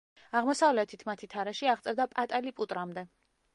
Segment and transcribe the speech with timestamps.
[0.37, 3.07] აღმოსავლეთით მათი თარეში აღწევდა პატალიპუტრამდე.